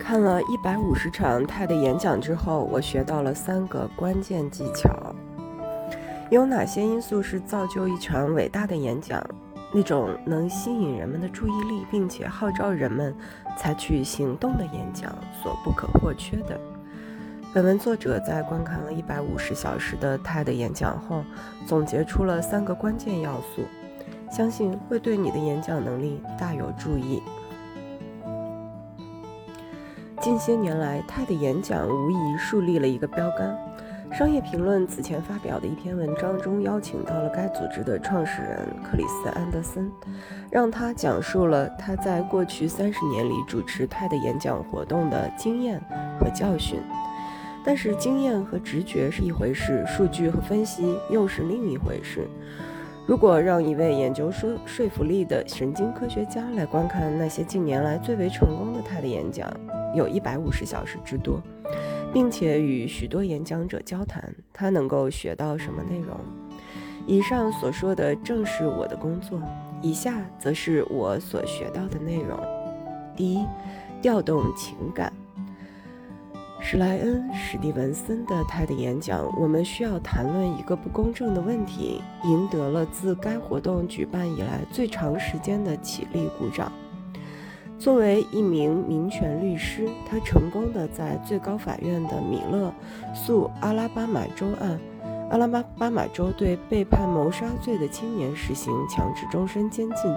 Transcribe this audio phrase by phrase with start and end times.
[0.00, 5.14] 看了一百五十场他的演讲之后，我学到了三个关键技巧。
[6.30, 9.22] 有哪些因素是造就一场伟大的演讲？
[9.72, 13.14] 那种能吸引人们的注意力，并且号召人们
[13.56, 16.58] 采取行动的演讲所不可或缺的。
[17.54, 21.22] 本文作者在观看了一百五十小时的 TED 演讲后，
[21.66, 23.62] 总结出了三个关键要素，
[24.30, 27.22] 相信会对你的演讲能力大有助益。
[30.20, 33.56] 近些年来，他的演讲无疑树立了一个标杆。
[34.12, 39.90] 商业评论此前发表的一篇文章中，邀请到了该组织的创始人克里斯·安德森，
[40.50, 45.80] 让他讲述了他在过去三十年里主持泰的演讲活动的经验
[46.20, 46.78] 和教训。
[47.64, 52.28] 但是，经验和直觉是一回事，数据和分析又是另一回事。
[53.06, 59.50] 如果让一位研究说说服力的神经科学家来观看那些近年来最为成功的他的演讲，
[59.94, 61.40] 有一百五十小时之多，
[62.12, 66.16] 并且与许多演讲者交谈，他能够学到什么内容？
[67.06, 69.40] 以上所说的正是我的工作，
[69.80, 72.38] 以下则是我所学到的内容。
[73.16, 73.44] 第一，
[74.02, 75.12] 调动情感。
[76.62, 86.70] 史莱恩·史蒂文森的他的演讲，我们需要谈论一个不公正的问题，赢得了自该活动举办以来最长时间的起立鼓掌。
[87.80, 92.70] 作为一名民权律师，他成功的在最高法院的米勒
[93.14, 94.78] 诉阿拉巴马州案
[95.32, 100.14] （阿拉巴巴马州对被判谋杀罪的青年实行强制终身监禁，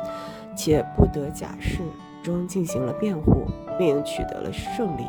[0.57, 1.79] 且不得假释）
[2.21, 3.45] 中进行了辩护，
[3.79, 5.05] 并取得了胜利。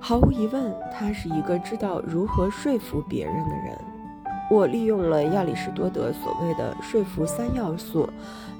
[0.00, 3.78] 毫无疑问，他是一个知道如何说服别人的人。
[4.50, 8.08] 我利用了亚里士多德所谓的说服三要素，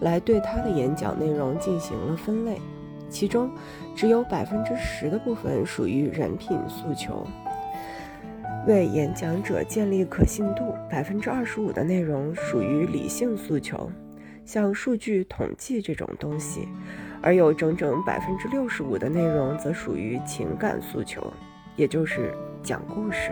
[0.01, 2.59] 来对他的演讲内容进行了分类。
[3.11, 3.51] 其中，
[3.95, 7.25] 只有百分之十的部分属于人品诉求，
[8.67, 13.89] 为演讲者建立可信度；百分之二十五的内容属于理性诉求，
[14.45, 16.63] 像数据统计这种东西；
[17.23, 21.23] 而有整整百分之六十五的内容则属于情感诉求，
[21.77, 23.31] 也就是讲故事。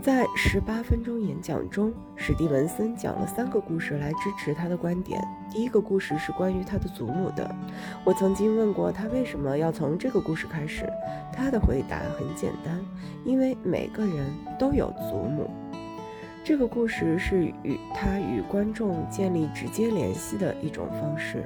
[0.00, 5.20] 在十八分钟演讲中，史蒂文森讲了三个故事来支持他的观点。
[5.50, 7.52] 第一个故事是关于他的祖母的。
[8.04, 10.88] 我曾经问过他为什么要从这个故事开始，
[11.32, 12.80] 他的回答很简单：
[13.24, 15.50] 因为每个人都有祖母。
[16.44, 21.44] 这个故事是与他与观众建立直接联系的一种方式。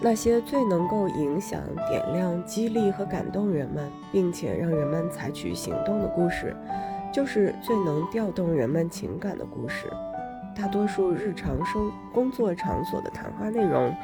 [0.00, 6.56] 那些最能够影响、点亮、激励和感动人们，并且让人们采取行动的故事，
[7.12, 9.88] 就是最能调动人们情感的故事。
[10.54, 13.94] 大多数日常生工作场所的谈话内容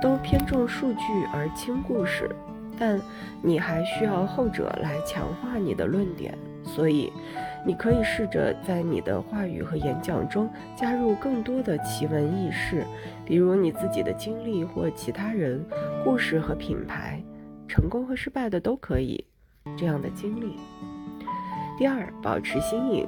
[0.00, 1.00] 都偏重数据
[1.32, 2.30] 而轻故事，
[2.78, 3.00] 但
[3.42, 6.36] 你还需要后者来强化你的论点。
[6.74, 7.12] 所以，
[7.66, 12.84] 你可以试着在你的话语和演讲中加入更多的奇闻异事，
[13.24, 15.64] 比如你自己的经历或其他人
[16.04, 17.20] 故事和品牌，
[17.66, 19.24] 成功和失败的都可以。
[19.76, 20.56] 这样的经历。
[21.76, 23.06] 第二，保持新颖。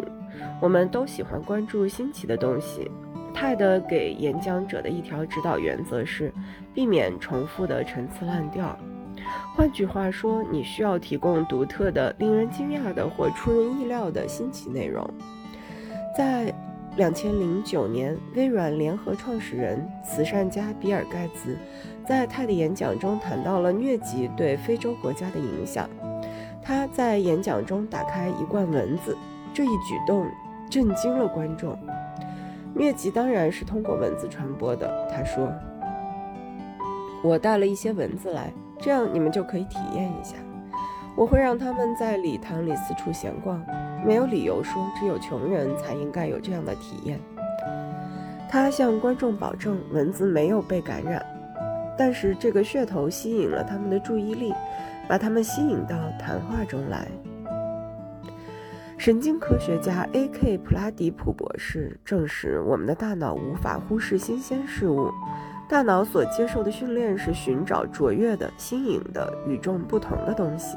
[0.60, 2.90] 我们都喜欢关注新奇的东西。
[3.34, 6.32] 泰德给演讲者的一条指导原则是
[6.74, 8.78] 避免重复的陈词滥调。
[9.54, 15.08] 换句话说，你需要提供独特的、令人惊讶的或出人意料的新奇内容。
[16.16, 16.52] 在
[16.96, 21.56] 两千零九年，微软联合创始人、慈善家比尔·盖茨
[22.06, 25.88] 在他的演讲中谈到了疟疾对非洲国家的影响。
[26.62, 29.16] 他在演讲中打开一罐蚊子，
[29.52, 30.26] 这一举动
[30.70, 31.78] 震惊了观众。
[32.74, 35.52] 疟疾当然是通过蚊子传播的，他说
[37.22, 40.34] ：“我带了一些蚊子来。”这样你们就可以体验一下。
[41.14, 43.62] 我会让他们在礼堂里四处闲逛，
[44.04, 47.20] 没有理由说只有穷人才应该有这样的体验。
[48.50, 51.24] 他向观众保证蚊子没有被感染，
[51.96, 54.52] 但是这个噱头吸引了他们的注意力，
[55.06, 57.06] 把他们吸引到谈话中来。
[58.98, 60.58] 神经科学家 A.K.
[60.58, 65.10] 普拉迪普博士证实，我们的大脑无法忽视新鲜事物。
[65.72, 70.76] 大脑所接受的训练是寻找卓越的、新颖的、与众不同的东西。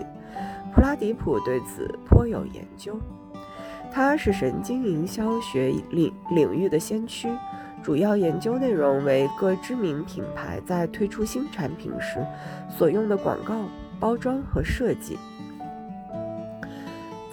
[0.74, 2.98] 普拉迪普对此颇有研究。
[3.92, 7.28] 他是神经营销学领领域的先驱，
[7.84, 12.26] 主要研究内容为各知名品牌在推出新产品时
[12.70, 13.54] 所用的广告、
[14.00, 15.18] 包装和设计。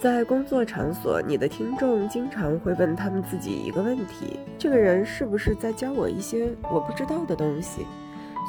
[0.03, 7.87] 在工作场所，你的听众经常会问他们自己一个问题：这个人是不是在教我一些我不知道的东西？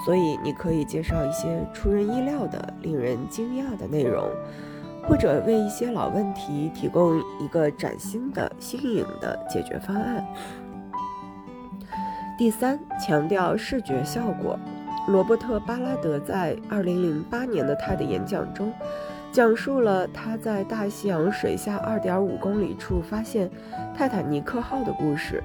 [0.04, 4.28] 所以你可以介绍一些出人意料的、令人惊讶的内容，
[5.06, 10.26] 或者为一些老问题提供一个崭新的、新颖的解决方案。
[12.36, 14.58] 第三，强调视觉效果。
[15.06, 18.72] 罗伯特·巴拉德在2008年的他的演讲中，
[19.34, 23.50] 讲述了他在大西洋水下2.5公里处发现
[23.92, 25.42] 泰坦尼克号的故事。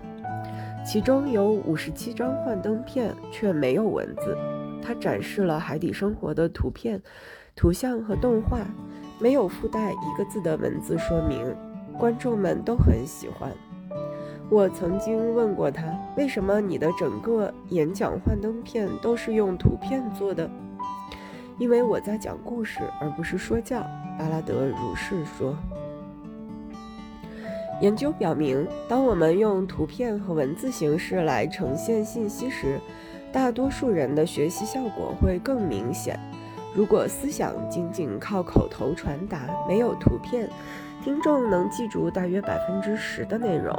[0.86, 4.38] 其中有57张幻灯片，却没有文字。
[4.80, 7.02] 他展示了海底生活的图片、
[7.56, 8.60] 图像和动画，
[9.20, 11.52] 没有附带一个字的文字说明。
[11.98, 13.52] 观众们都很喜欢。
[14.52, 15.84] 我曾经问过他，
[16.16, 20.48] 为什么你的整个演讲幻灯片都是用图片做的？
[21.60, 23.82] 因为我在讲故事，而不是说教。
[24.18, 25.56] 巴拉德如是说。
[27.82, 32.80] 研究表明，当我们用图片和文字形式来呈现信息时，
[33.32, 36.18] 大多数人的学习效果会更明显。
[36.74, 40.50] 如果思想仅仅靠口头传达，没有图片，
[41.04, 43.74] 听众能记住大约百分之十的内容。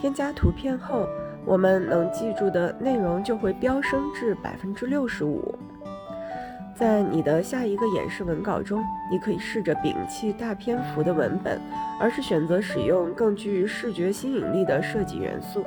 [0.00, 1.06] 添加图片后，
[1.44, 5.56] 我们能记住的内容就会飙升至百分之六十五。
[6.80, 11.60] 在你的下一个演示文稿中，你可以试着摒弃大篇幅的文本，
[12.00, 15.62] 而是选择使用更具视觉吸引力的设计元素。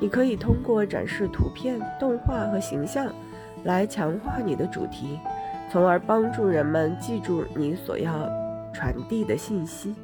[0.00, 3.06] 你可以通过展示图片、动画和形象
[3.62, 5.20] 来强化你的主题，
[5.70, 8.28] 从而帮助人们记住你所要
[8.74, 9.94] 传递的信息。